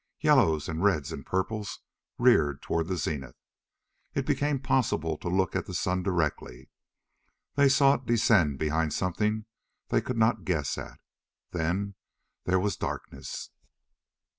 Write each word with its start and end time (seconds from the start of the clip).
Yellows 0.19 0.67
and 0.67 0.83
reds 0.83 1.11
and 1.11 1.23
purples 1.23 1.81
reared 2.17 2.63
toward 2.63 2.87
the 2.87 2.97
zenith. 2.97 3.35
It 4.15 4.25
became 4.25 4.57
possible 4.57 5.15
to 5.19 5.29
look 5.29 5.55
at 5.55 5.67
the 5.67 5.75
sun 5.75 6.01
directly. 6.01 6.71
They 7.53 7.69
saw 7.69 7.93
it 7.93 8.07
descend 8.07 8.57
behind 8.57 8.93
something 8.93 9.45
they 9.89 10.01
could 10.01 10.17
not 10.17 10.43
guess 10.43 10.75
at. 10.79 10.99
Then 11.51 11.93
there 12.45 12.59
was 12.59 12.75
darkness. 12.77 13.51